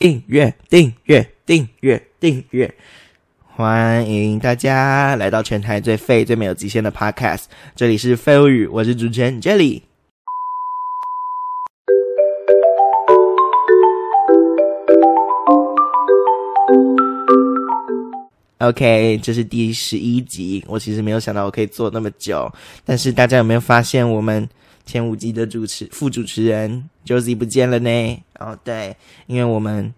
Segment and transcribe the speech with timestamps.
[0.00, 2.74] 订阅，订阅，订阅，订阅！
[3.54, 7.42] 欢迎大家来到全台最废、最没有极限的 Podcast，
[7.76, 9.82] 这里是废物语，我是主持人 Jelly。
[18.60, 20.64] OK，这是第十一集。
[20.66, 22.50] 我其实没有想到我可以做那么久，
[22.86, 24.48] 但是大家有没有发现我们？
[24.90, 28.24] 前五集的主持副主持人 Josie 不见了呢。
[28.40, 28.96] 哦，对，
[29.28, 29.94] 因为我们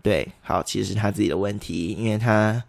[0.00, 2.64] 对好，其实是他自己的问题，因为他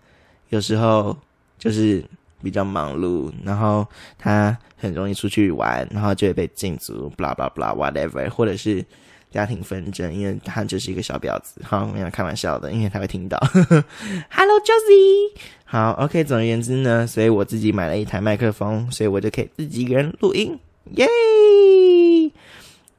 [0.49, 1.17] 有时候
[1.57, 2.03] 就是
[2.41, 3.87] 比较忙碌，然后
[4.19, 8.83] 他很容易出去玩，然后就会被禁足，blah blah blah whatever，或者是
[9.31, 11.61] 家庭纷争，因为他就是一个小婊子。
[11.63, 13.37] 好，没有开玩笑的，因为他会听到。
[14.29, 16.25] Hello Josie，好，OK。
[16.25, 20.59] 总而言之呢，所以我自己买了一台麦克风，所以我就可以自己一个人录音。
[20.91, 21.07] 耶！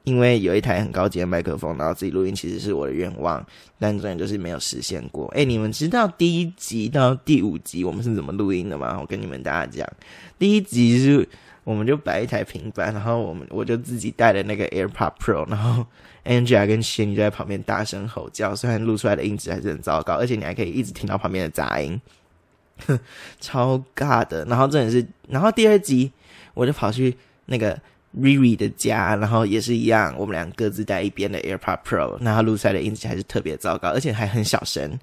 [0.03, 3.43] 因为有一台很高级的麦克风，然后自己录音其实是我的愿望，
[3.79, 5.25] 但重点就是没有实现过。
[5.29, 8.99] 哎，你们知道第一集到第五集我们是怎么录音的吗？
[9.01, 9.89] 我跟你们大家讲，
[10.37, 11.27] 第一集是
[11.63, 15.83] 我们就摆一台平板，然后我们我就自己带了那个 AirPod Pro，然后
[16.23, 21.99] Angela 跟仙女就在旁边大声吼叫，虽然录出来的音质还是很糟糕，而且你还可以一直听到旁边的杂音，
[22.85, 22.99] 哼
[23.41, 24.45] 超尬的。
[24.45, 26.11] 然后真的是，然后第二集
[26.53, 27.17] 我就跑去。
[27.45, 27.79] 那个
[28.17, 34.97] Riri 的家，然后也是一样，我们俩各自带一边的 AirPod Pro，那他录出来的音质还是特别糟糕，而且还很小声。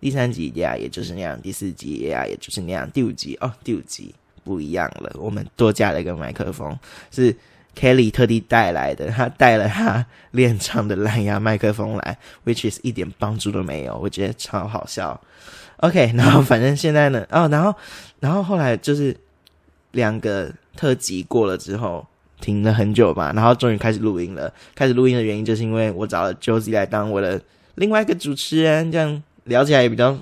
[0.00, 6.76] 第三集呀，也就是那样；第四集呀，也就是那样；第五集哦，第五集不一样了，我们多加了一个麦克风，
[7.10, 7.34] 是
[7.78, 15.18] Kelly 特地带来的，他带了他练唱的蓝牙麦克风来，which is 一点帮助都没有，我觉得超好笑。
[15.76, 17.74] OK，然后反正现在呢，哦，然后
[18.18, 19.16] 然后后来就是
[19.92, 20.52] 两个。
[20.74, 22.04] 特辑过了之后，
[22.40, 24.50] 停了很久吧，然后终于开始录音了。
[24.74, 27.38] 开始录音的原因就是因为我找了 Josie 来当我的
[27.74, 30.18] 另外一个主持人，这样聊起来也比较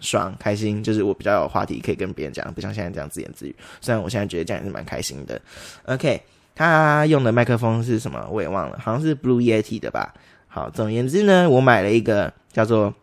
[0.00, 0.84] 爽开心。
[0.84, 3.56] 就是我比较有话题可以跟别人讲，不像现在这样自言自语。
[3.80, 5.38] 虽然我现在觉得这样也是蛮开心的。
[5.86, 6.22] OK，
[6.54, 8.24] 他用的麦克风是什么？
[8.30, 10.14] 我也忘了，好像是 Blue Yeti 的吧。
[10.46, 12.94] 好，总而言之呢，我买了一个叫做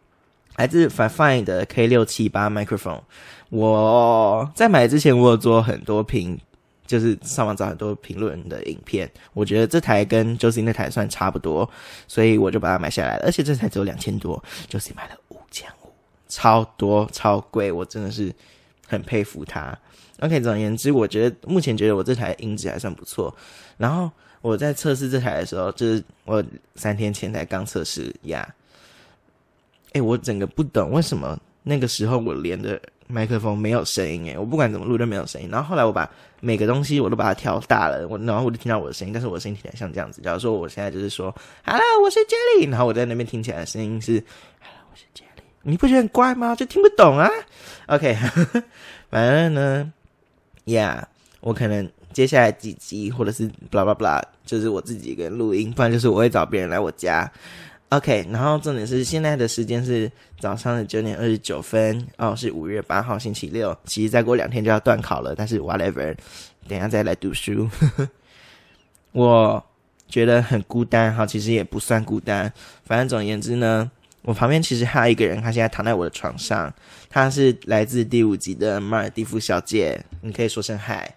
[0.55, 3.01] 来自 Fine 的 K 六七八 microphone，。
[3.49, 6.39] 我在买之前，我有做很多评。
[6.85, 11.67] 就是上网找很多评论的影片，我觉得这台跟 Josie 那台算差不多，
[12.09, 13.23] 所以我就把它买下来了。
[13.25, 15.87] 而且这台只有两千多，Josie 买了五千五，
[16.27, 18.31] 超多超贵，我真的是
[18.85, 19.75] 很佩服他。
[20.19, 23.33] OK，总而言之，我觉得目前觉得我这台音质还算不错。
[23.77, 26.43] 然后我在测试这台的时候，就是我
[26.75, 28.47] 三天前才刚测试呀。
[29.93, 32.79] 哎，我整个不懂为什么那个时候我连的。
[33.05, 35.47] 麦克风没有声音诶，我不管怎么录都没有声音。
[35.51, 36.09] 然后后来我把
[36.39, 40.21] 每个东西我都把它调大了，我然后我就听到我的声音，但是我的声音听起来像这样子。
[40.21, 44.13] 假如说我现在就是说 “Hello，我是 Jelly”，然后我在那边听起来的声音是
[44.61, 46.55] “Hello，我是 Jelly”，你不觉得很怪吗？
[46.55, 47.29] 就听不懂啊。
[47.87, 48.15] OK，
[49.11, 49.93] 反正呢
[50.65, 51.03] ，Yeah，
[51.41, 57.31] 我可能接下来几集或者是 blah blah blah，就是我自己一个人录音，不然就是我会找别人来我家。
[57.97, 63.77] OK，然后重点是现在的时间是早上的九点二十九分哦，是五月八号星期六。
[63.85, 66.15] 其实再过两天就要断考了，但是 whatever，
[66.67, 67.69] 等下再来读书。
[69.13, 69.63] 我
[70.07, 72.51] 觉得很孤单，哈，其实也不算孤单。
[72.83, 73.91] 反正总而言之呢，
[74.23, 76.73] 我旁边其实还有一个人，他现在躺在我的床上，
[77.11, 81.13] 他是来自第五集的马尔蒂夫小姐，你可以说声嗨。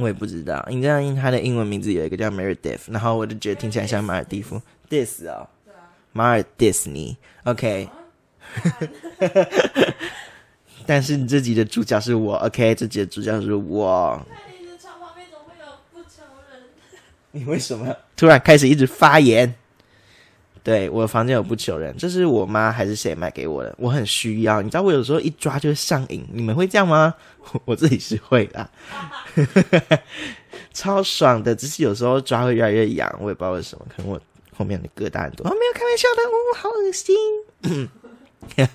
[0.00, 4.60] 我也不知道，你知道，因他的英文名字有一个叫 Meredith，然后我就觉得听起来像马尔蒂夫。
[4.88, 5.46] This 哦，
[6.12, 7.88] 马尔迪斯尼，OK。
[10.86, 14.20] 但是这集的主角是我，OK，这集的主角是我。
[14.60, 16.62] 你的床旁边怎么会有不求人？
[17.30, 19.54] 你为什么突然开始一直发言？
[20.62, 23.74] 对我房间有不求人，这是我妈还是谁买给我的？
[23.78, 27.14] 我很需要，你知道我有时候一抓就会上瘾，你们会这样吗？
[27.64, 28.70] 我自己是会的，
[30.72, 31.54] 超爽的。
[31.54, 34.20] 只是有时候抓会越来越痒，我也不知道为什么，可能我
[34.56, 35.44] 后面的疙瘩很多。
[35.44, 38.68] 没有开玩笑的，哦，好恶心。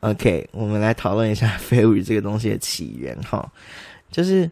[0.00, 3.50] OK，我们来讨论一下废物语这个东西的起源哈，
[4.10, 4.50] 就是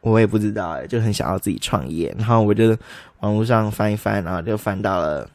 [0.00, 2.76] 我也不知道哎，就很想要自己创业，然后我就
[3.20, 5.30] 网络上翻一翻，然后就翻到了。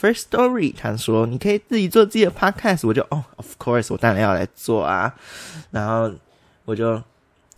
[0.00, 5.14] First Story，他说你可以自己做自己的 Podcast，我就哦，Of course，我当然要来做啊。
[5.70, 6.12] 然后
[6.64, 7.02] 我就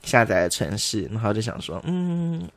[0.02, 2.48] 下载了城市，然后就想说，嗯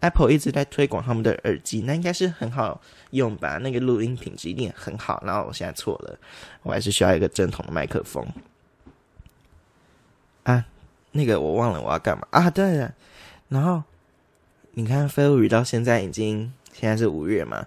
[0.00, 2.80] ，Apple 一直在推广他们的耳机，那应该是很好
[3.10, 3.58] 用吧？
[3.58, 5.22] 那个录音品质一定很好。
[5.26, 6.18] 然后我现在错了，
[6.62, 8.26] 我还是需要一个正统的麦克风。
[10.44, 10.64] 啊，
[11.12, 12.48] 那个我忘了我要干嘛啊？
[12.50, 12.94] 对了，
[13.48, 13.82] 然后
[14.72, 17.66] 你看飞物语到现在已经现在是五月嘛。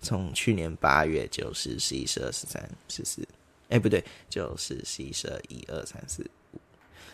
[0.00, 3.26] 从去年八月九十十一十二十三十四，
[3.68, 6.22] 哎不对，九十十一十二一二三四
[6.52, 6.58] 五，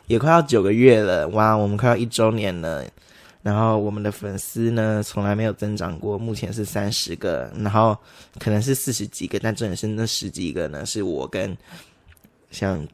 [0.07, 2.85] 也快要九个月了，哇，我们快要一周年了。
[3.43, 7.99] 然后我们的粉丝呢，从来没有增长过，目前是三十个，然后
[8.39, 11.57] 可能是四十几个，但真的是那十几个呢，是我跟
[12.53, 12.87] 像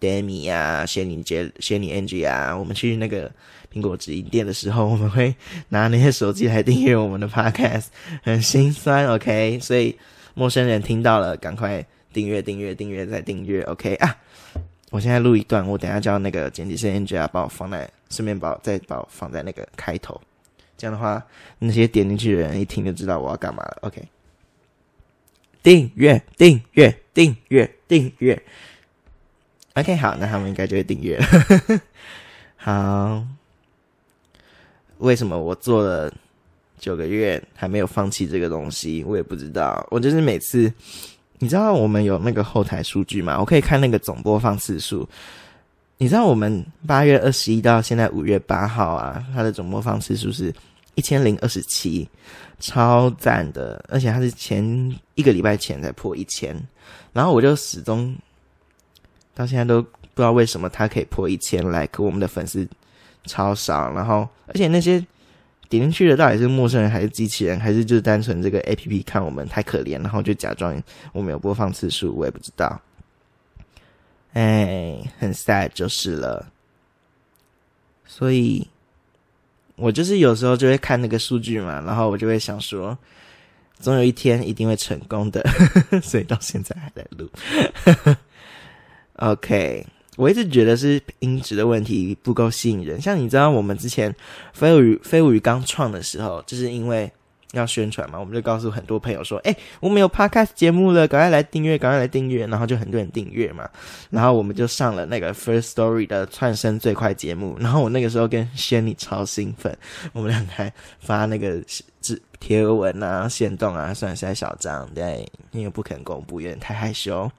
[0.00, 3.30] Demi 啊、仙女杰、仙女 Angie 啊，我们去那个
[3.72, 5.34] 苹果直营店的时候，我们会
[5.68, 7.86] 拿那些手机来订阅我们的 Podcast，
[8.22, 9.58] 很心酸，OK？
[9.60, 9.96] 所以
[10.34, 14.16] 陌生人听到了，赶快订阅、订阅、订阅再订阅，OK 啊？
[14.90, 17.90] 我现在录一段，我等下叫那个剪辑师 Angela 把我放在。
[18.10, 20.18] 顺便把我再把我放在那个开头，
[20.78, 21.22] 这样的话，
[21.58, 23.76] 那些点进去的人一听就知道我要干嘛了。
[23.82, 24.02] OK，
[25.62, 28.42] 订阅订阅订阅订阅。
[29.78, 31.26] OK，好，那他们应该就会订阅了。
[32.56, 33.24] 好，
[34.98, 36.12] 为什么我做了
[36.78, 39.04] 九个月还没有放弃这个东西？
[39.04, 39.86] 我也不知道。
[39.90, 40.72] 我就是每次，
[41.38, 43.38] 你知道我们有那个后台数据吗？
[43.38, 45.08] 我可以看那个总播放次数。
[45.96, 50.52] 你知道我们八月二十一到现在五月八号啊，它的总播放次数是
[50.96, 52.08] 一千零二十七，
[52.58, 53.84] 超赞的！
[53.88, 54.64] 而且它是前
[55.14, 56.56] 一个礼拜前才破一千，
[57.12, 58.16] 然后我就始终
[59.38, 62.68] 到现在都不知道为什么他可以破一千来，可我们的粉丝
[63.24, 64.98] 超少，然后而且那些
[65.68, 70.82] 点进去的到底是陌生人还是机器人，还是就是单纯这个 A P P 看我们太可怜，然后就假装
[71.12, 72.80] 我们有播放次数，我也不知道。
[74.32, 76.50] 哎，很 sad 就是了，
[78.06, 78.66] 所以
[79.76, 82.98] 我就是有时候就会看那个数据嘛，然后我就会想说，
[83.78, 85.48] 总有一天一定会成功的，
[86.02, 87.30] 所以到现在还在录。
[89.18, 89.86] OK，
[90.16, 94.14] 我一直觉得是音质的问题不够吸引人，像你知道，我们之前
[94.52, 97.10] 飞舞鱼飞舞鱼刚创的时候，就是因为。
[97.54, 103.66] 要宣传嘛，我们就告诉很多朋友说：“哎，我们有 podcast 节目了，赶快来订阅，赶快来订阅。”然后就很多人订阅嘛，
[104.10, 107.56] 然后我们就上了那个 First Story 的串声最快节目。
[107.58, 109.74] 然后我那个时候跟仙女超兴奋，
[110.12, 110.70] 我们两个还
[111.00, 111.58] 发那个
[112.02, 117.32] 纸贴文啊、线动啊，算是在小张对，因为不肯公布，有点太害羞。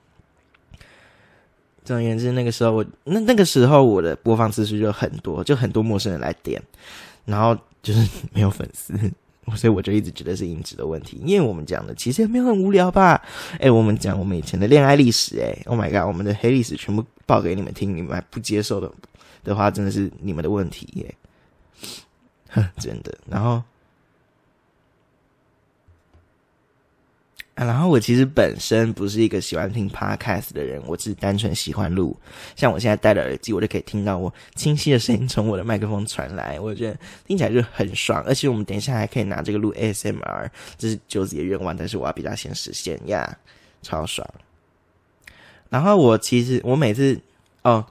[1.89, 6.61] 总而言之，那个时候我那那个时候我的播放次数就很多，就很多陌生人来点，
[7.25, 8.93] 然后就是 没有粉丝。
[9.55, 13.19] 所以我就一直觉得是音质的问题，因为我们讲的其实也没有很无聊吧？
[13.59, 18.91] 哎，我们讲我们以前的恋爱历史，哎，Oh my god，我们的黑历史全部报给你们听，你们还不接受的
[19.43, 21.15] 的话，真的是你们的问题耶，
[22.49, 23.17] 哼， 真的。
[23.27, 23.63] 然后。
[27.65, 32.15] 然后我其实本身不是一个喜欢听 podcast 的人，我只是单纯喜欢录。
[32.55, 36.97] 像我现在戴着耳机，我就可以听到我清晰的声音从我的麦克风传来，我觉得
[37.27, 38.23] 听起来就很爽。
[38.25, 43.37] 而且我们等一下还可以拿这个录 ASMR，这是九子的愿望，但是我要比较先实现呀，
[43.81, 44.25] 超爽。
[45.69, 47.19] 然后我其实我每次
[47.63, 47.85] 哦，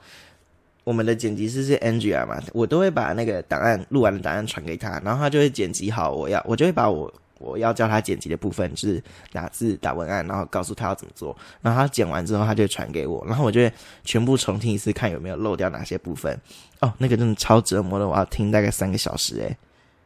[0.83, 7.13] 我们的剪辑师是 Angela 嘛，我都会把那个档案录完的档案传给他，然后他就会剪辑好，我要我就会把我。
[7.39, 9.01] 我要教他剪辑的部分，就是
[9.31, 11.35] 打字、打文案，然后告诉他要怎么做。
[11.61, 13.61] 然后他剪完之后，他就传给我，然后我就
[14.03, 16.39] 全部重听一次，看有没有漏掉哪些部分。
[16.81, 19.57] 哦，那个真的超折磨的，我要听大概三个小时诶。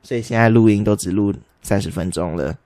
[0.01, 2.57] 所以现在录音都只录三十分钟了。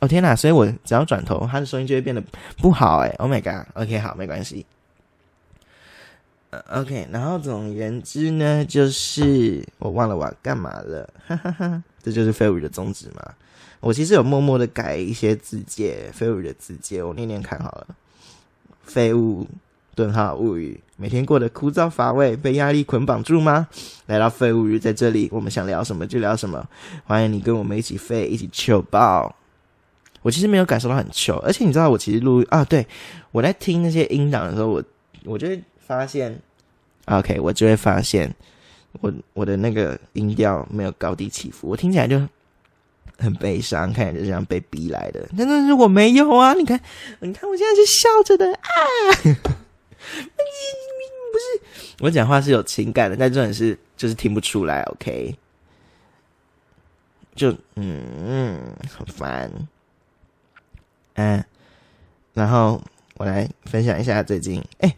[0.00, 0.36] 哦天哪！
[0.36, 2.22] 所以我只要转头，他的声音就会变得
[2.58, 4.66] 不好诶 Oh my god！OK，好，没关系。
[6.70, 11.82] OK，然后总言之呢，就是我忘了我要干嘛了，哈哈哈。
[12.02, 13.34] 这就是飞舞的宗旨嘛。
[13.80, 17.86] 我其实有默默的改一些字节，飞舞的字节，我念念看好了。
[18.82, 19.46] 废物
[19.94, 23.68] 顿号物语，每天过得枯燥乏味，被压力捆绑住吗？
[24.06, 26.66] 来到废物语，在这里，我们想聊什么就聊什么。
[27.04, 29.34] 欢迎你跟我们一起飞，一起糗爆。
[30.22, 32.86] 我其实没有感受到很糗，而且你知道，我其实录啊，对
[33.30, 34.82] 我在听那些音档的时候，我
[35.24, 36.40] 我就会发现
[37.04, 38.34] ，OK，我就会发现，
[39.00, 42.20] 我我的那个音调没有高低起伏，我听起来就。
[43.18, 45.26] 很悲伤，看起来就像被逼来的。
[45.36, 46.78] 但是如果没有啊，你看，
[47.20, 48.70] 你看我现在是笑着的啊！
[49.24, 49.32] 你
[51.32, 54.82] 不是我讲话是有情感的，但这种是就是听不出来。
[54.82, 55.34] OK，
[57.34, 58.60] 就嗯，
[58.94, 59.50] 很烦。
[61.14, 61.42] 嗯，
[62.34, 62.80] 然后
[63.14, 64.62] 我来分享一下最近。
[64.80, 64.94] 哎，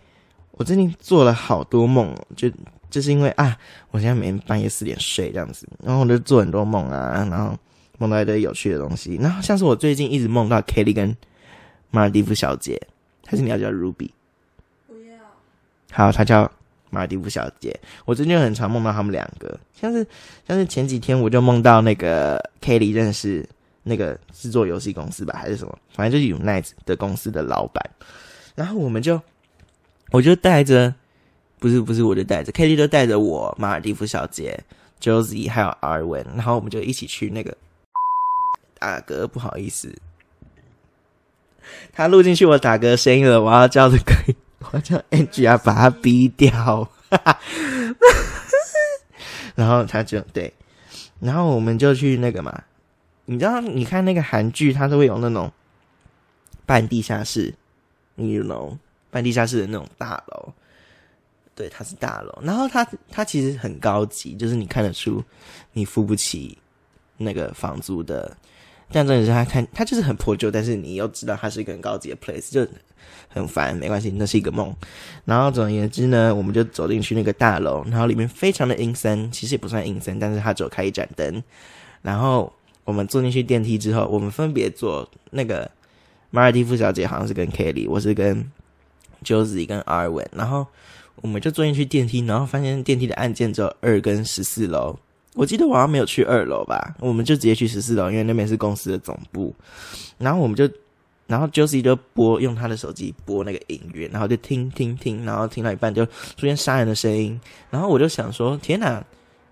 [0.52, 2.50] 我最近做了好多梦，就
[2.90, 3.56] 就是因为啊，
[3.92, 7.56] 我现在每天半夜四点睡这样子，然后我就做很多梦啊，然后。
[7.98, 11.14] 梦到一堆有趣的东西，然后像是我最近一直梦到 Kelly 跟
[11.90, 12.80] 马尔蒂夫小姐，
[13.26, 14.10] 还是你要叫 Ruby？
[14.86, 15.18] 不要。
[15.92, 16.50] 好，她叫
[16.90, 17.78] 马尔蒂夫小姐。
[18.04, 20.06] 我最近很常梦到他们两个，像是
[20.46, 23.46] 像是前几天我就梦到那个 Kelly 认识
[23.82, 27.90] 那个制作游戏公司吧，还是什么，反正就是 Unite 的公司的老板。
[28.54, 29.20] 然后我们就，
[30.10, 30.94] 我就带着，
[31.58, 34.58] 不是不是，我就带着 Kitty 就带着我马尔蒂夫小姐
[35.00, 37.56] Josie 还有 Arwen，然后我们就一起去那个
[38.78, 39.94] 打嗝，不好意思，
[41.92, 44.14] 他录进去我打嗝声音了，我要叫这个，
[44.60, 46.88] 我要叫 Angie 把他逼掉。
[49.54, 50.52] 然后他就对，
[51.20, 52.62] 然后我们就去那个嘛。
[53.24, 55.52] 你知道，你看那个韩剧，它都会有那种
[56.64, 57.52] 半地下室
[58.16, 58.78] ，you know，
[59.10, 60.52] 半地下室的那种大楼。
[61.54, 65.22] 对，它是大楼，然后它它其实很高级，就是你看得出
[65.72, 66.56] 你付不起
[67.16, 68.34] 那个房租的。
[68.90, 72.66] 但重点是，他看他就是很破旧，但是你又知道他是一个很高级的 place，就
[73.28, 73.76] 很烦。
[73.76, 74.74] 没关系，那是一个梦。
[75.24, 81.42] 然后总而言之呢，我们就走进去那个大楼，然后里面非常的阴森，其实也不算阴森，但是它只有开一盏灯，
[82.02, 82.52] 然后。
[82.84, 85.70] 我们坐进去电梯之后，我们分别坐那个
[86.30, 88.50] 马尔蒂夫小姐好像是跟 Kelly，我是跟
[89.22, 90.66] Josie 跟 Arwen，然后
[91.16, 94.98] 我们就坐进去电梯，然后发现电梯的按键只有二跟十四楼。
[95.38, 99.54] 我记得我好像没有去二楼吧，我们就直接去十四楼，因为那边是公司的总部。
[100.18, 100.68] 然后我们就，
[101.28, 107.40] 然后 Josie 就播用他的手机播那个音乐，然后就听听听，然后听到一半就出现杀人的声音，
[107.70, 109.00] 然后我就想说，天哪！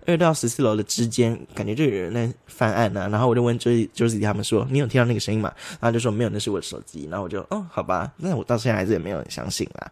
[0.05, 3.09] 二到十四楼的之间，感觉就有人在犯案呢。
[3.11, 5.51] 然后我就问周周子怡他们说：“你有听到那个声音吗？”
[5.81, 9.91] 然后就说：“没有，那是我的手机。”然后我就：“哦，好吧。”那我到现在还是也没有相信啦。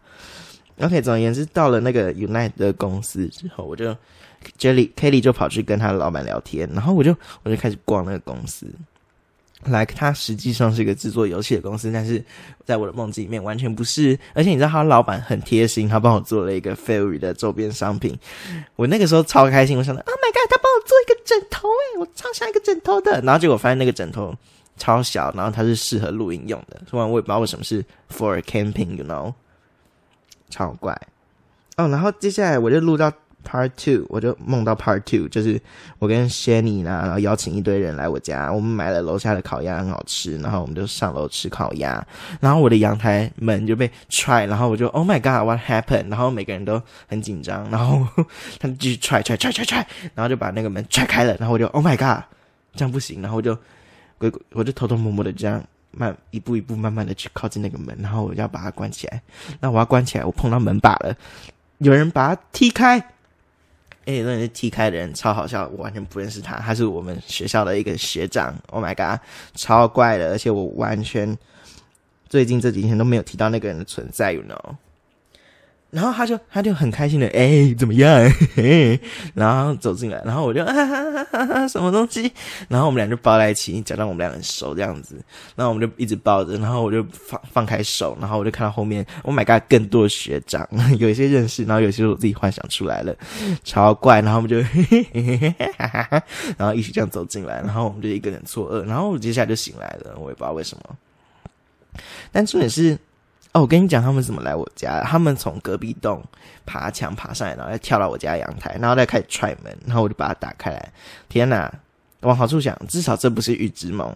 [0.80, 3.94] OK，总而言之，到了那个 Unite 的公司之后，我就
[4.58, 8.66] Jelly Kelly 就跑去跟他的老板聊天，然后我就我就开始逛那个公司。
[9.64, 12.22] Like，它实际上是一个制作游戏的公司，但是
[12.64, 14.16] 在我的梦境里面完全不是。
[14.32, 18.16] 而且你知道，他老板很贴心，他帮我做了一个 Fairy 的周边商品。
[18.76, 23.20] 我那个时候超开心，我想到 Oh my God，他帮我做一个枕头诶，我超想一个枕头的。
[23.22, 24.32] 然后结果发现那个枕头
[24.76, 26.80] 超小，然后它是适合露营用的。
[26.88, 29.32] 突然我也不知道为什么是 For camping，you know，
[30.50, 30.96] 超怪。
[31.76, 33.12] 哦，然后接下来我就录到。
[33.46, 35.60] Part two，我就梦到 Part two，就是
[36.00, 42.04] 我跟 Shani 呢，然后邀请一堆人来我家，我们买了楼下的烤鸭很好吃，然后我们就上楼吃烤鸭，
[42.40, 46.10] 然后我的阳台门就被踹，然后我就 Oh my God，What happened？
[46.10, 48.04] 然后每个人都很紧张，然后
[48.58, 49.86] 他们继续踹踹踹踹踹，
[50.16, 52.24] 然后就把那个门踹开了，然后我就 Oh my God，
[52.74, 53.56] 这样不行，然后我就
[54.18, 55.62] 鬼我就偷偷摸摸的这样
[55.92, 59.22] 慢一步一步慢慢的去靠近那个门，然后我要把它关起来，
[59.60, 61.14] 那我要关起来，我碰到门把了，
[61.78, 63.00] 有人把它踢开。
[64.06, 68.54] 哎，那是踢开的人超好笑，我完全不认识他，他是我们学校的一个学长。
[68.68, 69.20] Oh my god，
[69.54, 71.36] 超怪的，而且我完全
[72.28, 74.76] 最近这几天都没有提到那个人的存在，you know。
[75.96, 78.30] 然后他就他就很开心的哎怎么样？
[79.32, 82.30] 然后走进来，然后我就哈哈哈哈什么东西？
[82.68, 85.16] 然后我们俩就抱在一起，假装我们俩很熟这样子。
[85.54, 90.68] 然后我们就一直抱着，然后我就放放开手，然后我就看到后面，Oh my god，更多学长，
[91.00, 93.16] 有一些认识，然后有些是我自己幻想出来了，
[93.64, 94.20] 超怪。
[94.20, 95.54] 然后我们就嘿嘿嘿
[96.58, 102.02] 然后一起这样走进来，然后我们就一个人错愕，然后我接下来就醒来了，我也不知道为什么。
[102.30, 102.98] 但重点是。
[103.56, 105.02] 哦，我跟你讲，他们怎么来我家？
[105.02, 106.22] 他们从隔壁栋
[106.66, 110.92] 爬墙爬上来，然后再跳到我家阳台，然后再开始踹门，然后我就把它打开来。
[111.26, 111.72] 天哪！
[112.20, 114.14] 往好处想，至少这不是预知梦，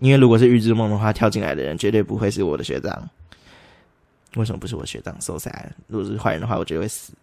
[0.00, 3.08] 因为如果是预知梦的话，跳进来的人绝对不会是我的学长。
[4.36, 5.70] 为什么不是我学长？So sad！
[5.86, 7.14] 如果是坏人的话，我绝对会死。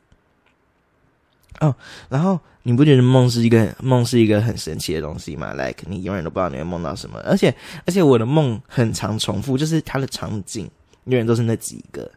[1.59, 1.75] 哦，
[2.09, 7.53] 然后你不觉得梦是一个梦是一个很神奇的东西吗？Like 你永远都不知道你会梦到什么，而且
[7.85, 10.67] 而且我的梦很常重复，就是它的场景。
[11.07, 12.09] 永远都是那几个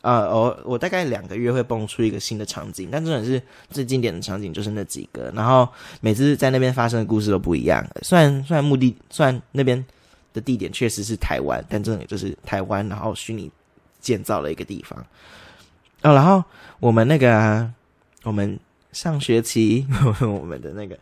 [0.00, 0.20] 啊！
[0.28, 5.32] 我我大概两个月会蹦出一个新的场景，但真的是最经典的场景就是那几个。
[5.34, 5.66] 然后
[6.00, 7.84] 每次在那边发生的故事都不一样。
[8.02, 9.82] 虽然虽然目的虽然那边
[10.32, 13.50] 的地点确实是台湾，但真的就是台湾，然后虚拟
[13.98, 14.98] 建造了一个地方。
[16.02, 16.44] 哦，然后
[16.80, 17.68] 我们那个
[18.24, 18.60] 我们
[18.92, 19.86] 上学期
[20.20, 20.98] 我们的那个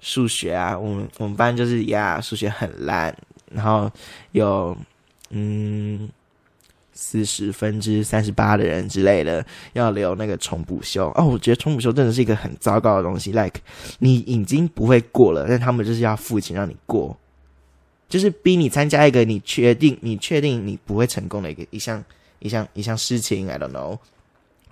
[0.00, 3.14] 数学啊，我们我们班就是呀，数学很烂，
[3.52, 3.88] 然后
[4.32, 4.74] 有。
[5.30, 6.08] 嗯，
[6.92, 13.30] 四十分之三十八的人之类的要留那个重补修哦，我觉得重补修真的是一个很糟糕的东西。
[13.30, 13.60] Like，
[14.00, 17.16] 你已经不会过了，但他们就是要付钱让你过，
[18.08, 22.04] 就是逼你参加一个你确定你确定你不会成功的一个一项
[22.40, 23.48] 一项一项事情。
[23.48, 23.98] I don't know。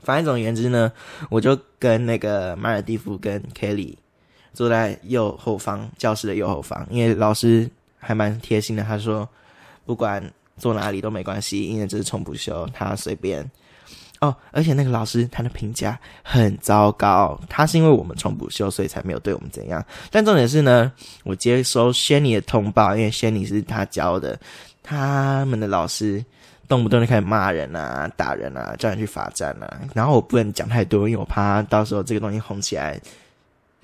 [0.02, 0.92] 反正总而言之呢，
[1.30, 3.94] 我就跟那个马尔蒂夫跟 Kelly
[4.52, 9.28] 坐在右后方教室的右后方，因为老师还蛮贴心的，他说
[9.86, 10.32] 不管。
[10.58, 13.48] 坐哪里都没关系，因为这是重补修，他随便。
[14.20, 19.80] 哦，而且那个老师他的评价很糟糕，他是因为我们重补修，所以才没有对我们怎样。
[20.10, 20.90] 但重点是呢，
[21.22, 24.36] 我接收仙女的通报，因为仙女是他教的，
[24.82, 26.24] 他们的老师
[26.66, 29.80] 动不动就开始骂人啊、打人啊，叫人去罚站啊。
[29.94, 33.00] 然后我不能讲太多，因为我怕到时候这个东西红起来，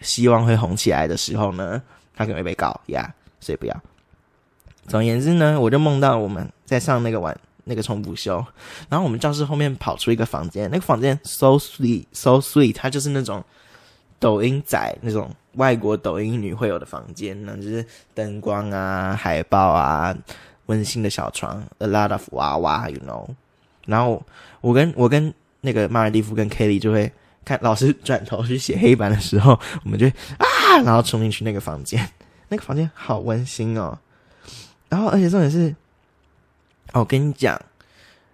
[0.01, 1.81] 希望会红起来的时候呢，
[2.13, 3.83] 他可能会被告呀，所以不要。
[4.87, 7.37] 总而言之呢，我就梦到我们在上那个晚。
[7.67, 8.45] 那个重补修，
[8.91, 13.43] 然后我们教室后面跑出一个房间，那个房间 so sweet so sweet，它就是那种
[14.19, 20.15] 抖音仔那种外国抖音女会有的房间呢，就是灯光啊、海报啊、
[20.67, 23.27] 温馨的小床，a lot of 娃娃，you know。
[23.87, 24.23] 然后
[24.61, 27.11] 我跟我跟那个马尔蒂夫跟 Kelly 就会
[27.47, 30.47] 看老师转头去写黑板的时候，我们就啊，
[30.85, 32.07] 然后冲进去那个房间，
[32.49, 33.99] 那个房间好温馨哦。
[34.95, 35.75] 然后而且重点是。
[36.93, 37.61] 我跟你讲，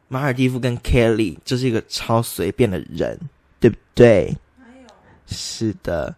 [0.08, 3.18] 马尔蒂夫跟 Kelly 就是一个超随便的人，
[3.58, 4.36] 对不对？
[5.26, 6.14] 是的，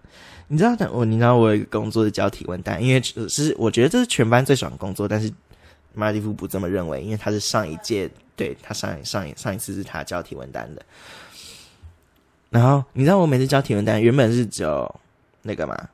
[0.48, 5.32] 你知道我，你知道我有一个工作是教体温单，因为是我觉得这是全班最爽的工作，但是
[5.94, 10.82] 马尔蒂夫不这么认为，因为他是上一届，对他上上一上一次是他教体温单的。
[12.50, 15.00] 然后你知道我每次教体温单，原本是只有
[15.42, 15.88] 那个嘛。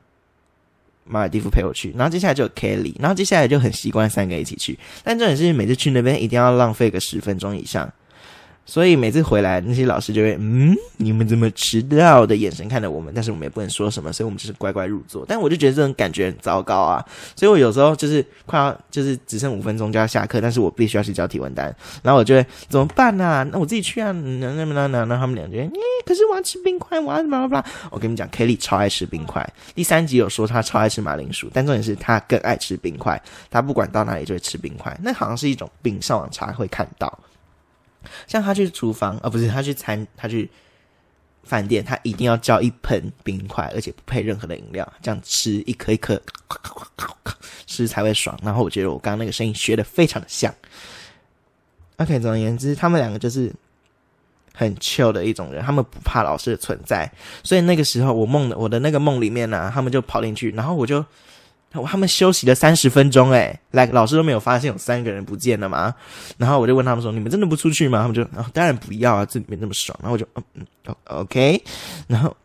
[1.09, 4.77] 马尔蒂夫陪我去，然后接下来就有 Kelly，然后接下来就很习惯三个一起去。
[5.03, 7.91] 但重点是每次去那边一定要浪费个十分钟以上。
[8.69, 15.25] 所以每次回来，那些老师就会嗯，你们怎么迟到的眼神看着我们，但是我们也不能说什么，所以我们只是乖乖入座。
[15.27, 17.03] 但我就觉得这种感觉很糟糕啊，
[17.35, 23.43] 所以我有时候就是快要就是只剩五分钟就要下课，但是我必须要去交体温单，然后我就会怎么办呢？
[23.51, 27.65] 那我自己去啊，那那那那那他们两句，你可是我要吃冰块，我要什么什么？
[27.89, 29.47] 我跟你们讲，Kelly 超爱吃冰块。
[29.73, 37.11] 第三集有说他超爱吃马铃薯，但重点是他更爱吃冰块，他不管到哪里就会吃冰块，那好像是一种病，上网查会看到。
[38.27, 40.49] 像他去厨房，啊不是他去餐，他去
[41.43, 46.21] 饭店，他一定要叫一盆冰块，而且不配任何的饮料，这样吃一颗一颗，
[47.65, 48.37] 吃才会爽。
[48.43, 50.53] 然后我觉得我刚刚那个声音学的非常的像。
[51.97, 53.53] OK，总而言之，他们两个就是
[54.53, 57.11] 很 chill 的一种人，他们不怕老师的存在，
[57.43, 61.05] 所以那个时候我梦的我的那个梦里面呢，他们就跑进去，然后我就。
[61.71, 65.93] 他们休息了三十分钟，哎，来，老师都没有发现有三个人不见了吗？
[66.37, 70.43] 然后我就问他们说：“你们真的不出去吗？”他们就：“啊，当然不要啊，这里面那么爽。”然后我就：“嗯
[70.85, 71.63] 嗯，OK。”
[72.07, 72.35] 然后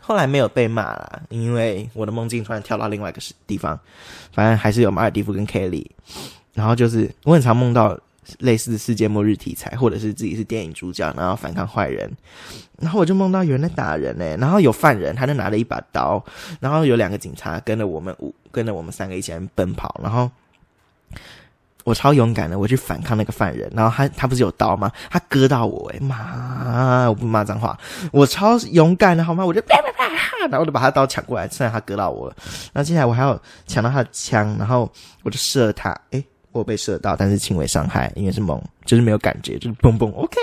[0.00, 3.78] 后来没有被骂了，因为我的梦境突然跳到另外一个地方，
[4.32, 5.86] 反正还是有马尔蒂夫跟 Kelly。
[6.52, 7.98] 然后就是我很常梦到。
[8.38, 12.10] 类似世界末日题材，或者是自己是电影主角，然后反抗坏人，
[12.78, 16.24] 然后我就梦到有人在打人呢，然后有犯人，他就拿了一把刀，
[16.60, 20.30] 然后有两个警察跟着我们五，跟着我们三个一起来奔跑，然后
[21.84, 24.90] 我超勇敢的，我去反抗那个犯人，然后他他不是有刀吗？
[25.10, 27.78] 他割到我，哎妈，我不骂脏话，
[28.10, 29.44] 我超勇敢的好吗？
[29.44, 30.08] 我就啪啪啪，
[30.48, 32.36] 然后我就把他刀抢过来，虽然他割到我了，
[32.72, 34.90] 然后接下来我还要抢到他的枪，然后
[35.22, 36.24] 我就射他，哎。
[36.60, 40.36] 我被射到，但是轻微伤害，因为是猛，就是没有感觉，就是嘣嘣，OK。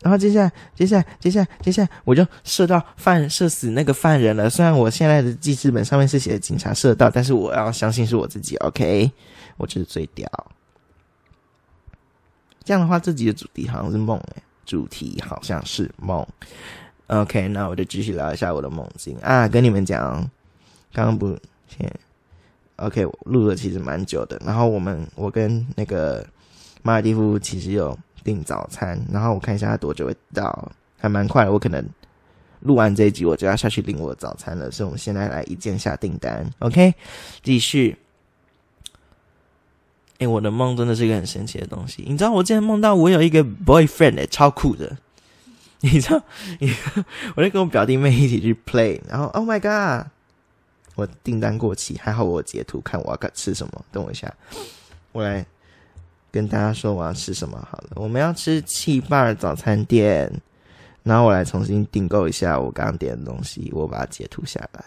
[0.00, 4.50] 然后接下来，接下来，接下来，接下来，我就射到犯，射死那个犯人了。
[4.50, 9.10] 虽然我现在的记事本上面是写的警察射到，但是我要相信是我自己，OK。
[9.58, 10.28] 我就是最屌。
[12.64, 16.26] 这样的话，这集的主题好像是梦诶，主题好像是梦。
[17.08, 20.28] OK，那我就继续聊一下我的梦境啊，跟你们讲，
[20.92, 21.36] 刚刚不
[21.68, 21.92] 先。
[22.76, 24.40] OK，录了其实蛮久的。
[24.44, 26.26] 然后我们，我跟那个
[26.82, 29.00] 马尔蒂夫其实有订早餐。
[29.12, 31.48] 然后我看一下他多久会到，还蛮快。
[31.48, 31.84] 我可能
[32.60, 34.70] 录完这一集，我就要下去领我的早餐了。
[34.70, 36.48] 所以我们现在来一键下订单。
[36.58, 36.94] OK，
[37.42, 37.96] 继续。
[40.18, 42.04] 哎，我的梦真的是一个很神奇的东西。
[42.06, 44.96] 你知道，我之前梦到我有一个 boyfriend，超酷的。
[45.84, 46.22] 你知道，
[47.34, 50.06] 我就跟我表弟妹一起去 play，然后 Oh my God！
[50.94, 53.84] 我订单过期，还好我截图看我要吃什么。
[53.90, 54.32] 等我一下，
[55.12, 55.44] 我来
[56.30, 57.90] 跟大家说我要吃什么好了。
[57.94, 60.30] 我们要吃气霸早餐店，
[61.02, 64.84] 然后我来重新订购一下我刚刚点的东西，我把它截图下来。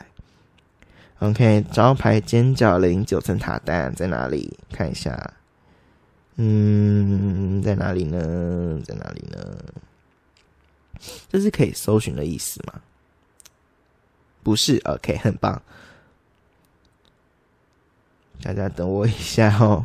[1.19, 4.59] OK，招牌煎饺零九层塔蛋在哪里？
[4.71, 5.33] 看一下，
[6.35, 8.79] 嗯，在哪里呢？
[8.85, 9.57] 在哪里呢？
[11.29, 12.81] 这是可以搜寻的意思吗？
[14.43, 15.61] 不是，OK，很棒。
[18.45, 19.83] 大家等我一下哦。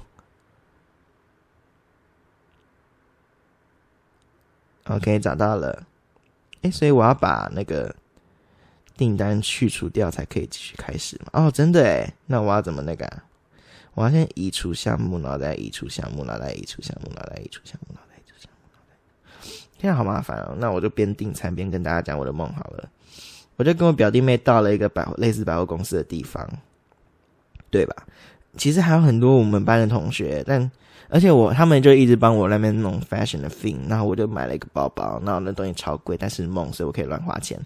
[4.85, 5.87] OK，找到了。
[6.61, 7.94] 哎，所以我要把那个
[8.99, 11.31] 订单去除掉，才可以继续开始嘛？
[11.33, 13.11] 哦，真的哎，那我要怎么那个？
[13.94, 18.68] 我要先移除项目，然后再移除项目，然后再移除项目，然后再移除项目，然后再移除项目，
[19.79, 20.55] 现在，好麻烦哦！
[20.59, 22.90] 那我就边订餐边跟大家讲我的梦好了。
[23.57, 26.46] 我就跟我表弟妹到了一个百类似百货公司的地方，
[27.70, 28.07] 对吧？
[28.56, 30.70] 其实还有很多我们班的同学，但
[31.08, 37.58] 而且我他们就一直帮我那边弄 fashion 的 thing，然后我就买了一个包包，然后那东西超贵，但是梦，所以我可以乱花钱。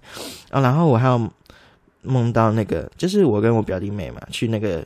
[0.50, 1.30] 哦，然后我还有
[2.02, 4.82] 梦到那个，就是我跟我表弟妹嘛，去那个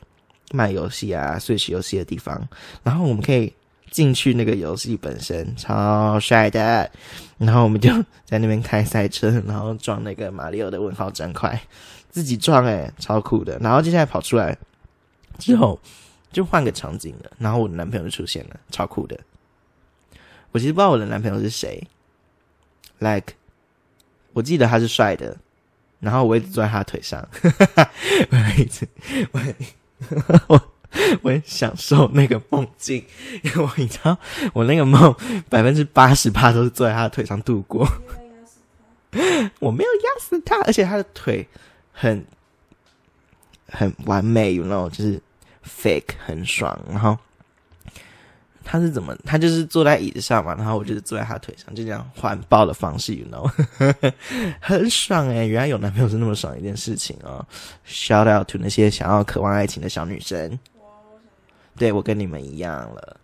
[0.53, 2.41] 卖游戏啊、碎石游戏的地方，
[2.83, 3.53] 然后我们可以
[3.91, 6.91] 进去那个游戏本身，超帅的。
[7.39, 7.93] 然后我们就
[8.25, 11.61] 在那边开赛车，然后撞那个马里奥的问号砖块，
[12.11, 13.57] 自己撞诶，超酷的。
[13.61, 14.57] 然后接下来跑出来。
[15.39, 15.81] 之后
[16.31, 19.19] 就换个场景了，然后我的男朋友就出现了，超酷的。
[20.51, 21.87] 我其实不知道我的男朋友是谁
[22.99, 23.35] ，like
[24.33, 25.37] 我记得他是帅的，
[26.01, 27.27] 然后我一直坐在他腿上，
[28.31, 28.89] 我一直
[29.33, 29.41] 我
[30.49, 30.61] 我
[31.23, 33.05] 我很享受那个梦境，
[33.43, 34.17] 因为我你知道
[34.55, 35.15] 我那个梦
[35.49, 37.87] 百分之八十八都是坐在他的腿上度过，
[39.61, 41.47] 我没有压死他，而且他的腿
[41.93, 42.25] 很
[43.67, 45.21] 很完美，you know，就是。
[45.69, 47.17] Fake 很爽，然后
[48.65, 49.17] 他是怎么？
[49.25, 53.51] 他就是坐在椅子上嘛，然后我就是坐在他腿上，就这样环抱的方式，you know，
[54.61, 55.47] 很爽哎！
[55.47, 57.47] 原来有男朋友是那么爽一件事情哦。
[57.87, 60.59] Shout out to 那些想要渴望爱情的小女生，
[61.77, 63.17] 对我跟你们一样了。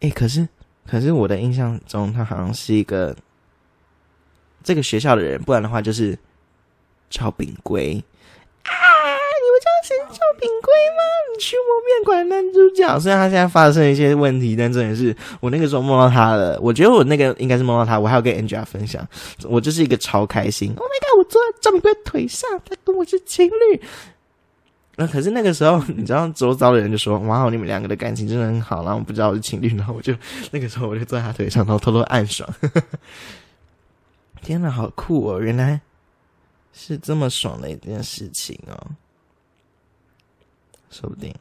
[0.00, 0.48] 哎，可是
[0.86, 3.16] 可是我的印象中，他好像是一个
[4.64, 6.18] 这个学校的人，不然的话就是
[7.08, 8.02] 赵炳圭。
[10.44, 11.02] 是赵炳圭吗？
[11.32, 16.58] 你去摸面馆男主角，虽然他现在发生一些问题，但真的是我那个时候梦到他了。
[16.60, 19.06] 我觉得我那个应该是梦到他，我还要跟 Angela 分享，
[19.44, 20.72] 我就是一个超开心。
[20.76, 21.18] Oh my god！
[21.18, 23.80] 我坐在赵炳圭腿上，他跟我是情侣。
[24.96, 30.14] 那可是那个时候，你知道周遭的人就说：“哇，你们两个的感情真的很好。”然后我不知道我是情侣，然后我就
[30.52, 32.48] 那个时候我就坐在他腿上，然后偷偷暗爽。
[34.40, 35.40] 天哪，好酷哦！
[35.40, 35.80] 原来
[36.72, 38.76] 是这么爽的一件事情哦。
[40.94, 41.34] 说不定，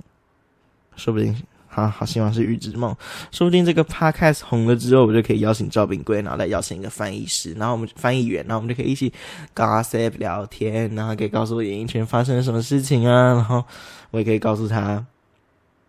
[0.95, 1.35] 说不定，
[1.67, 2.95] 好好希望是预知梦。
[3.31, 9.13] 说不定这个 podcast 红了之后，我就可以邀请赵炳贵，然后来邀请一个翻译师，然后我们翻译员，然后我们就可以一起
[9.53, 13.63] gossip 聊天，然后可以告诉我演艺圈发生了什么事情啊， 然后
[14.09, 15.05] 我也可以告诉他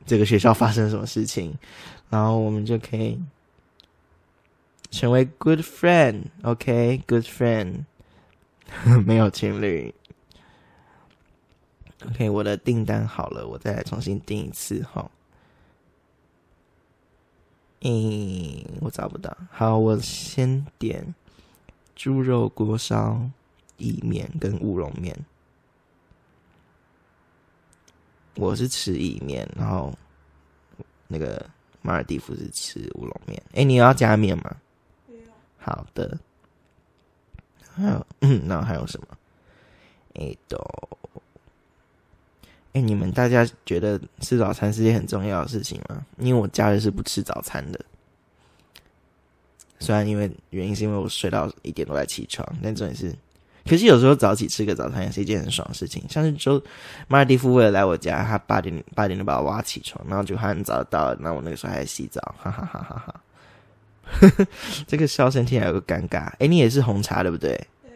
[0.05, 1.55] 这个学校发生了什么事情，
[2.11, 3.19] 然后我们就可以
[4.91, 7.85] 成为 good friend，OK，good friend，
[9.07, 9.95] 没有情侣。
[12.09, 15.11] OK，我的订单好了，我再来重新订一次哈。
[17.81, 19.37] 嗯，我找不到。
[19.51, 21.15] 好，我先点
[21.95, 23.21] 猪肉锅烧
[23.77, 25.17] 意面跟乌龙面。
[28.37, 29.93] 我是吃意面，然后
[31.07, 31.49] 那个
[31.83, 33.43] 马尔蒂夫是吃乌龙面。
[33.55, 34.57] 哎，你要加面吗？
[35.59, 36.19] 好的。
[37.75, 39.07] 还有，嗯，那还有什么？
[40.15, 40.59] 哎，都。
[42.75, 46.05] 哎，你们大家觉得吃早餐是件很重要的事情吗？
[46.19, 47.81] 因为我家人是不吃早餐的，
[49.79, 53.15] 虽然因为原因是因为我睡到一点多才起床，但重点是，
[53.65, 56.03] 可是有时候早起吃个早餐也是一件很爽的事情。
[56.09, 56.61] 像是周
[57.07, 63.21] 马尔蒂夫为了来我家，他八点八点就把我挖起床，然后就很早到了，那我那个时候还在洗澡，哈哈哈哈哈。
[64.89, 66.33] 这个笑声听起来有个尴尬。
[66.41, 67.53] 哎，你也是红茶对不对？
[67.83, 67.93] 对。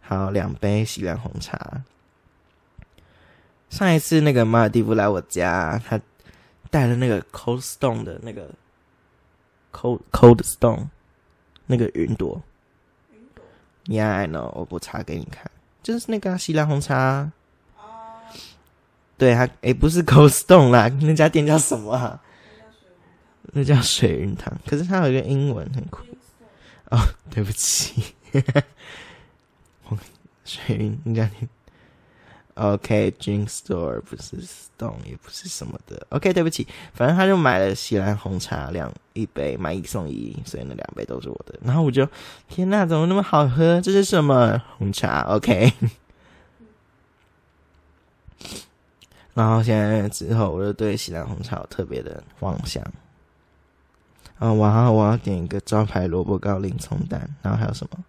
[0.00, 1.82] 好，两杯喜兰红茶。
[3.70, 5.98] 上一次那个马尔蒂夫来我家，他
[6.70, 8.50] 带了那个 Cold Stone 的那个
[9.72, 10.88] Cold Cold Stone
[11.66, 12.42] 那个云朵。
[13.12, 13.44] 云朵
[13.86, 15.50] ，Yeah，I know，我不查给你看，
[15.82, 17.32] 就是那个西兰红茶。
[19.16, 22.20] 对，他诶，不是 Cold Stone 啦，那家店叫什么啊？
[23.52, 24.52] 那叫水云堂。
[24.66, 26.04] 可是它有一个英文很酷。
[26.90, 26.98] 哦，
[27.30, 28.14] 对不起，
[30.44, 31.48] 水云你家店。
[32.54, 36.06] OK，Drink Store 不是 Stone，也不是什么的。
[36.10, 41.58] OK，对不起，反正他就买了西兰红茶两一杯，买一送一，所以那两杯都是我的。
[41.64, 42.06] 然后我就，
[42.48, 43.80] 天呐，怎么那么好喝？
[43.80, 45.72] 这是什么红茶？OK。
[49.34, 52.82] 然后现在之后，我就对喜兰红茶有特别的妄想。
[54.38, 58.04] 啊，晚上我要点一个招牌萝卜糕零葱蛋，然后还有什么？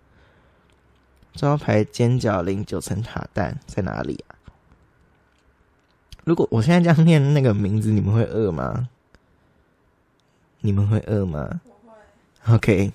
[1.34, 4.21] 招牌煎饺零九层塔蛋在哪里？
[6.32, 8.88] 如果我现在这样念那个名字，你们会饿吗？
[10.62, 11.60] 你们会饿吗
[12.48, 12.94] ？OK，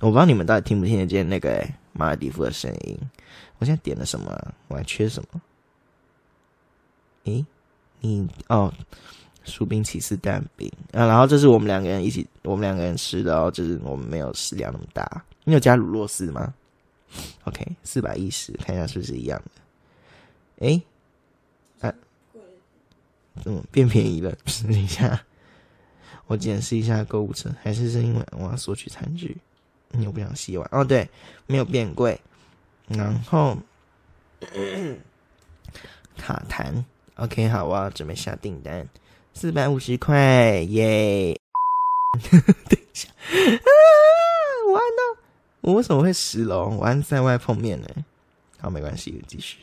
[0.00, 2.98] 我不知道你们到底听不听得见那个马尔蒂夫的声音。
[3.60, 4.36] 我现在点了什么？
[4.66, 5.40] 我还缺什么？
[7.26, 7.46] 诶，
[8.00, 8.74] 你哦，
[9.44, 15.24] 薯饼起司蛋饼啊，然后这是我们两个人一起，我们两个人吃的哦，就是我们没有食量那么大。
[15.44, 16.52] 你有加乳酪丝吗
[17.44, 20.66] ？OK，四百一十，看一下是不是一样的？
[20.66, 20.82] 哎，啊，
[23.44, 24.30] 嗯，变便宜了，
[24.62, 25.20] 等一下，
[26.26, 29.36] 我检视一下购物车，还是是因为我要索取餐具，
[29.90, 30.68] 你又不想洗碗？
[30.72, 31.08] 哦，对，
[31.46, 32.20] 没有变贵，
[32.88, 33.58] 然后
[36.16, 36.84] 卡痰
[37.16, 38.88] ，OK，好，我要准备下订单。
[39.34, 41.36] 四百五十块耶！
[42.22, 43.68] 等一下啊，
[44.72, 45.18] 完了！
[45.60, 46.68] 我为什么会十楼？
[46.68, 47.88] 我按在外碰面呢？
[48.60, 49.58] 好，没关系，继续。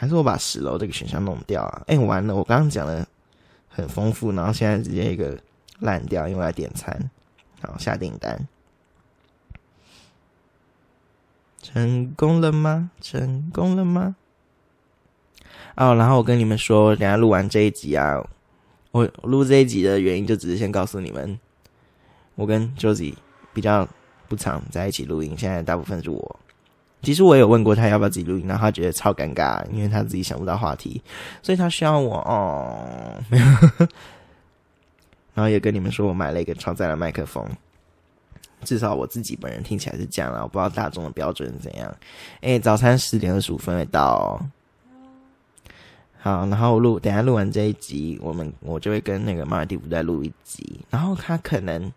[0.00, 1.82] 还是我把十楼这个选项弄掉啊？
[1.88, 2.36] 哎，完了！
[2.36, 3.04] 我刚刚讲的
[3.68, 5.36] 很丰富，然后现在直接一个
[5.80, 7.10] 烂掉，用来点餐。
[7.60, 8.46] 好，下订单
[11.60, 12.92] 成功了吗？
[13.00, 14.14] 成功了吗？
[15.74, 18.24] 哦，然后我跟你们说，等下录完这一集啊，
[18.92, 21.36] 我录这一集的原因就只是先告诉你们，
[22.36, 23.16] 我跟 Josie
[23.52, 23.88] 比较
[24.28, 26.40] 不常在一起录音，现在大部分是我。
[27.02, 31.00] 其实我有问过他要不要自己录音，然后他觉得超尴尬，因为他自己想不到话题，
[31.42, 33.14] 所以他需要我哦。
[35.34, 37.46] 然后也跟你们说我买了一个超载的麦克风，
[38.64, 41.96] 至少我自己本人听起来是这样了，我不知道大众的标准是怎样。
[42.40, 44.40] 哎，早餐十点二十五分会到。
[46.20, 50.80] 好，然后录，等下录完这一集，我们我就会跟那个马尔蒂夫再录一集。
[50.90, 51.92] 然后他可能，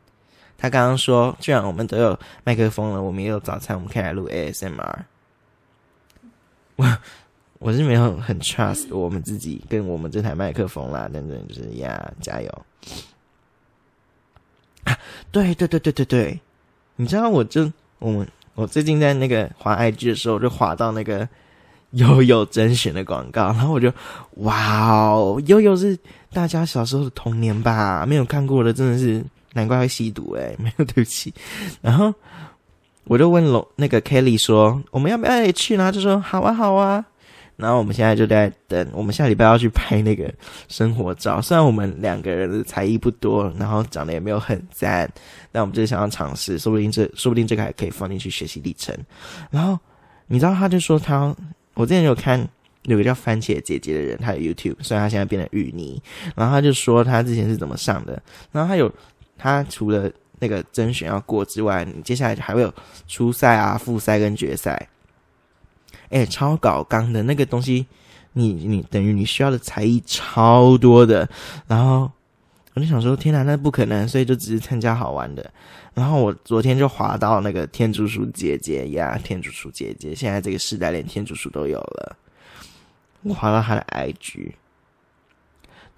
[0.62, 4.95] 他刚刚说，既然我们都有麦克风了，我们也有早餐，我们可以来录 ASMR。
[6.76, 6.97] 我
[7.58, 12.65] 我是没有很 trust 我们自己跟我们这台麦克风啦，等等，就是呀，加油！
[14.84, 14.97] 啊，
[15.32, 16.39] 对对对对对对，
[16.95, 21.28] 你知道，我就我们我最近在那个滑 IG 的时候，就滑到那个。
[21.95, 23.91] 悠悠甄选的广告，然后我就
[24.36, 26.00] 哇哦，悠悠是
[26.32, 28.06] 大家小时候的童年吧？
[28.06, 29.21] 没有看过的真的是
[29.53, 31.33] 难怪会吸毒哎， 没有对不起。
[31.81, 32.13] 然后
[33.05, 35.75] 我就问龙那个 Kelly 说，我们要不要也去？
[35.75, 37.05] 然后就说好啊好啊。
[37.57, 40.33] 然后我们现在就在等，我们下礼拜要去拍那个
[40.67, 41.39] 生活照。
[41.39, 45.07] 虽然我们两个人的才艺不多，然后长得也没有很赞，
[45.51, 48.97] 但我们就是想要尝试，说不定这说不定这个还可以放进去学习历程。
[49.51, 49.77] 然后
[50.25, 51.35] 你知道他就说他。
[51.73, 52.45] 我之前有看
[52.83, 56.01] 有个叫番茄姐姐的人，他有 YouTube，虽然他现在变成芋泥，
[56.35, 58.91] 然后他就说他之前是怎么上的，然后他有
[59.41, 62.71] 他除了那个甄选要过之外，你接下来还会有
[63.08, 64.88] 初赛啊、复赛跟决赛，
[66.10, 67.88] 哎，超搞纲的那个东西，
[68.34, 71.27] 你你等于你需要的才艺超多的，
[71.65, 72.12] 然后
[72.75, 75.51] 我就想说，天哪，那不可能，所以就只是参加好玩的。
[75.93, 82.15] 然后我昨天就滑到那个天竺鼠姐姐呀，天竺鼠姐姐，现在这个时代连天竺鼠都有了。
[83.23, 84.51] 我滑到她的 IG，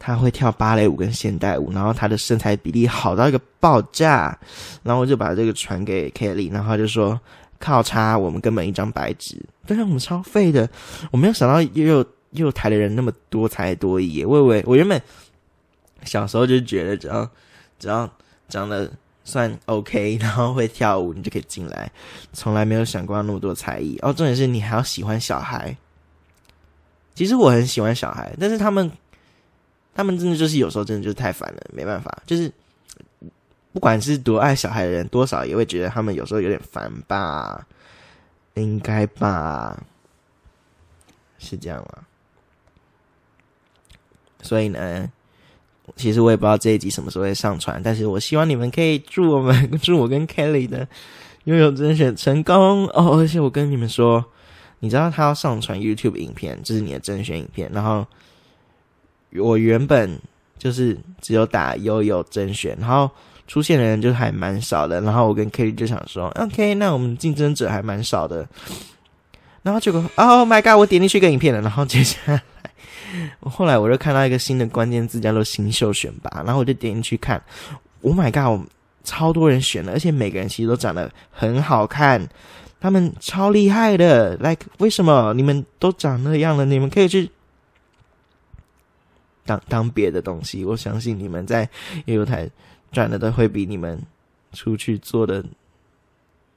[0.05, 4.37] 他会跳芭蕾舞跟现代舞，然后他的身材比例好到一个爆炸。
[4.83, 7.17] 然后我就把这个传给 Kelly，然后就说
[7.57, 10.69] 靠差，我们根本一张白纸，但是我们超废的。
[11.11, 15.01] 我没有想到又有又台的人那么多才多艺，我以为我原本
[16.03, 17.29] 小时候就觉得只要
[17.79, 18.09] 只要
[18.49, 18.91] 长得。
[19.25, 21.89] 算 OK，然后会跳舞，你就可以进来。
[22.33, 24.11] 从来没有想过那么多才艺哦。
[24.11, 25.73] 重点是你还要喜欢小孩。
[27.15, 28.91] 其实我很喜欢小孩，但是他们，
[29.93, 32.21] 他们真的就是有时候真的就是太烦了，没办法。
[32.25, 32.51] 就是
[33.71, 37.65] 不管是多爱小孩的人，多少也会觉得他们有时候有点烦吧？
[38.55, 39.83] 应该吧？
[41.39, 42.03] 是这样吗？
[44.41, 45.11] 所以呢？
[45.97, 50.87] 其实我也不知道这一集什么时候会上传，但是我希望你们可以祝我们 祝我跟 Kelly 的
[51.43, 53.17] 拥有甄选成功哦！
[53.19, 54.23] 而且我跟你们说，
[54.79, 57.69] 你知道他要上传 YouTube 影片，这是你的甄选影片。
[57.73, 58.07] 然后
[59.39, 60.19] 我原本
[60.57, 63.09] 就是只有打悠悠甄选，然后
[63.47, 65.01] 出现的人就还蛮少的。
[65.01, 68.47] 然后我跟 Kelly 就想说，OK，那我们竞争者还蛮少的。
[69.61, 70.77] 然后结果，Oh my God！
[70.77, 72.41] 我点进去一个影片了，然后接下来。
[73.39, 77.41] 我后来我就看到一个新的关键字叫做“新秀选拔”，然后我就点进去看
[78.01, 78.67] ，Oh my god，
[79.03, 82.27] 超多人选了，而且每个人其实都长得很好看，
[82.81, 84.35] 他们超厉害的。
[84.37, 86.65] Like，为什么你们都长那样了？
[86.65, 87.29] 你们可以去
[89.45, 90.63] 当当别的东西。
[90.65, 91.69] 我相信你们在
[92.05, 92.49] 业务台
[92.91, 94.01] 赚的都会比你们
[94.51, 95.43] 出去做的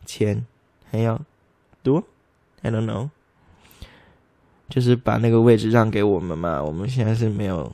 [0.05, 0.47] 钱
[0.91, 1.21] 还要
[1.83, 2.03] 多。
[2.63, 3.11] I don't know。
[4.69, 7.73] 就是把那个位置让给我们嘛，我们现在是没有，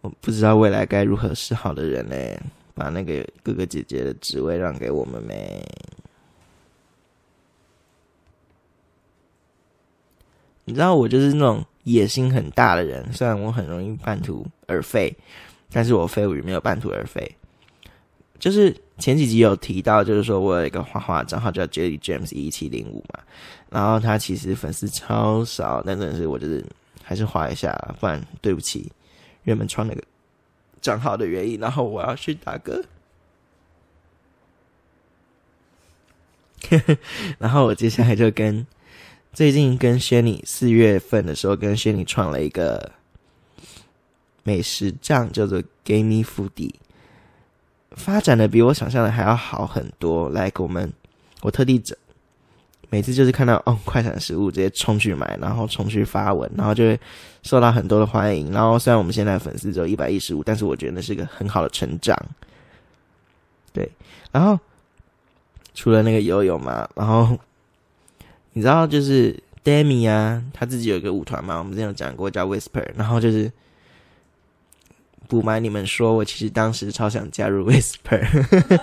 [0.00, 2.40] 我不知道未来该如何是好的人嘞。
[2.74, 5.62] 把那个哥哥姐姐的职位让给我们呗？
[10.64, 13.12] 你知道我就是那种野心很大的人。
[13.12, 15.16] 虽然我很容易半途而废，
[15.70, 17.36] 但是我废物也没有半途而废。
[18.38, 23.20] 就是前几集有提到，就是说我有一个画画账号叫 Jelly James 一七零五嘛，
[23.70, 26.64] 然后他其实粉丝超少，但真的是我就是
[27.04, 28.90] 还是画一下，不然对不起
[29.44, 30.02] 原本创那个
[30.80, 31.60] 账号的原因。
[31.60, 32.84] 然后我要去打歌，
[37.38, 38.66] 然后我接下来就跟
[39.32, 42.92] 最近跟轩尼四月份的时候跟轩尼创了一个
[44.42, 46.74] 美食账，叫做 Gamey Foodie。
[47.92, 50.28] 发展的比我想象的还要好很多。
[50.28, 50.92] 来，我们
[51.40, 51.96] 我特地整，
[52.90, 57.00] 每次就是看到哦快餐食物，直接冲去买，然后冲去发文，然后就会
[57.42, 58.52] 受到很多的欢迎。
[58.52, 62.14] 然后虽然我们现在粉丝只有一百一十五，但是我觉得那是一个很好的成长。
[63.72, 63.90] 对，
[64.30, 64.58] 然后
[65.72, 67.38] 除了那个游泳嘛，然后
[68.52, 73.50] 你知道就是 Demi 啊，他自己有一个舞团嘛，我们之前有讲过叫 Whisper，然后就是。
[75.28, 78.20] 不瞒你们说，我其实当时超想加入 Whisper，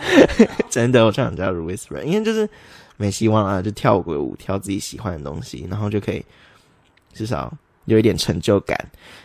[0.67, 2.49] 真的，我超想加入 Whisper，因为就是
[2.97, 6.25] 没希望啊，就跳个舞，跳自己喜欢的东西，然后就可以
[7.13, 7.55] 至少
[7.85, 8.75] 有一点成就感。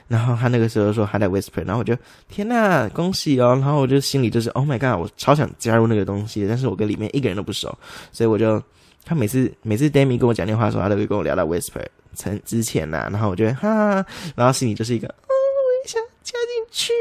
[0.07, 1.97] 然后他那个时候说他在 Whisper，然后我就
[2.29, 3.55] 天呐，恭喜哦！
[3.59, 7.75] 然后我就心里就是 Oh my God，我超想加入那个东西，但是我跟里面一个人都不熟，
[8.13, 8.63] 所以我就
[9.05, 15.07] 他每次每次 Demi 跟我讲电话的时候，他都会跟我聊到 Whisper 曾之前呐，然后我觉得哈，然后心里就是一个。
[15.09, 16.93] 哦，我也想加进去，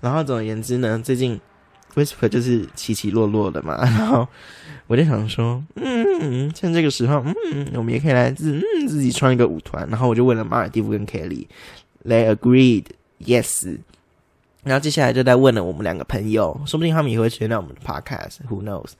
[0.00, 1.40] 然后总而言之呢，最近
[1.94, 4.26] Whisper 就是起起落落的嘛，然后
[4.86, 12.86] 我就想说，嗯，趁这个时候，嗯，我们也可以来自嗯自己创一个舞团，然后我就问了马尔蒂夫跟 Kelly，They agreed
[13.20, 13.78] yes，
[14.64, 18.92] 然后接下来就在问了我们两个朋友，说不定他们也会参加我们的 Podcast，Who knows？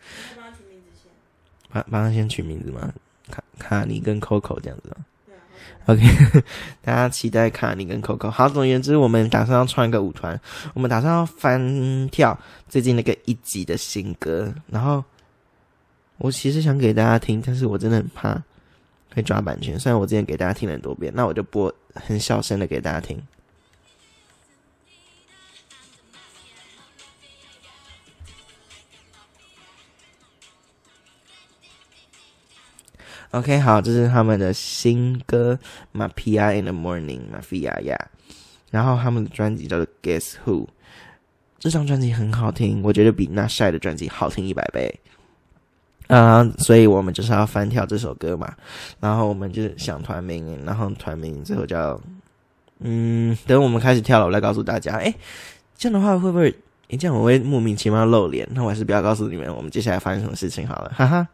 [1.91, 2.93] 帮他取名字先，帮帮他先取名字吗？
[3.31, 4.97] 卡卡尼跟 Coco 这样子。
[5.87, 6.03] OK，
[6.83, 8.29] 大家期待卡尼跟 Coco。
[8.31, 10.41] 好，总而言之，我们打算要创一个舞团，
[10.75, 12.37] 我们打算要翻跳
[12.69, 14.53] 最近那个一集的新歌。
[14.69, 15.05] 然后
[16.19, 18.43] 我其实想给大家听，但是我真的很怕
[19.15, 19.79] 会抓版权。
[19.79, 23.21] 虽然我之前给大家听了很多遍，那我就播很小声的给大家听。
[33.33, 35.59] OK，好，这是他们的新歌
[35.99, 37.99] 《Mafia in the Morning》，Mafia 呀。
[38.71, 40.65] 然后他们的专辑叫做《Guess Who》，
[41.59, 45.01] 这张专辑很好听，我觉得比那晒的专辑好听一百倍。
[46.09, 48.55] 啊，所以我们就是要翻跳这首歌嘛。
[49.01, 52.01] 然后我们就想团名，然后团名最后叫……
[52.81, 54.97] 嗯，等我们开始跳了，我来告诉大家。
[54.97, 55.13] 哎，
[55.77, 56.55] 这样的话会不会？
[56.89, 61.27] 哎，这样我会莫名其妙露脸，那我还是不要告诉你们，我们接下来发生什么事情好了，哈哈。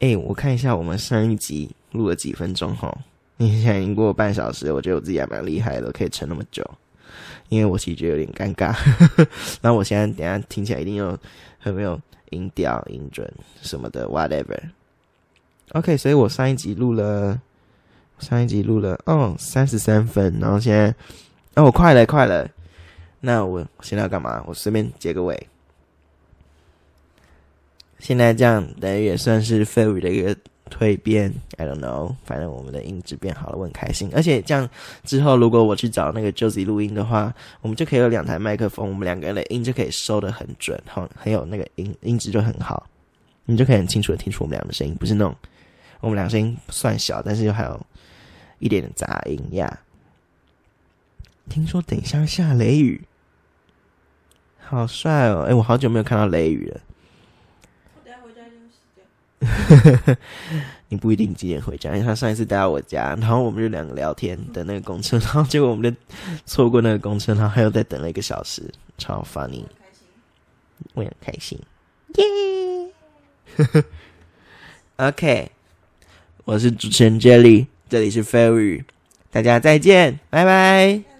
[0.00, 2.96] 哎，我看一下我们上一集录了几分钟哈，
[3.38, 6.62] 你现在已经过半小时，我觉得我自己还蛮厉害的，可以撑那么久。
[7.48, 8.76] 因为我其实觉得有点尴尬，
[9.62, 11.16] 那我现在等下听起来一定有
[11.58, 11.98] 很没有
[12.30, 13.32] 音调、音准
[13.62, 14.58] 什么的，whatever。
[15.72, 17.40] OK，所以我上一集录了，
[18.18, 20.94] 上一集录了哦三十三分，然后现在
[21.54, 22.48] 哦我快了快了，
[23.20, 24.44] 那我现在要干嘛？
[24.46, 25.48] 我随便结个尾。
[28.06, 30.32] 现在这样等于也算是废物的一个
[30.70, 34.08] 蜕变，I don't know，反正我们的音质变好了，我很开心。
[34.14, 34.70] 而且这样
[35.02, 42.88] 之后，如果我去找那个 Josie 录音的话，我们就可以有两台麦克风，我们两个人的音就可以收的很准，很很有那个音音质就很好，
[43.44, 45.34] 你就可以很清楚的听出我们俩的声音，不是那种
[45.98, 47.86] 我们俩声音算小，但是又还有
[48.60, 49.80] 一点点杂音呀。
[51.48, 53.02] 听说等一下下雷雨，
[54.60, 55.44] 好帅哦！
[55.48, 56.80] 哎，我好久没有看到雷雨了。
[60.88, 65.96] 你不一定几点回家，因为他上一次待在我家，然后我们就两个聊天，等那个公车，然后结果我们就
[66.44, 68.62] 错过那个公车，然后还要再等了一个小时，
[68.96, 69.64] 超 funny，
[70.94, 71.58] 我也很开心，
[72.14, 72.24] 耶
[74.96, 75.50] ，OK，
[76.44, 78.84] 我是主持人 Jelly，这里是 Fairy，
[79.30, 81.15] 大家再见，拜拜。